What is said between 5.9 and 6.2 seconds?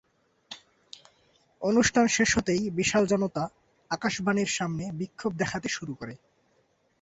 করে।